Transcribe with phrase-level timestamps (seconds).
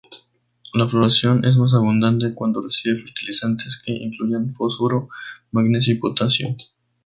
[0.73, 5.09] La floración es más abundante cuando recibe fertilizantes que incluyan fósforo,
[5.51, 6.55] magnesio y potasio.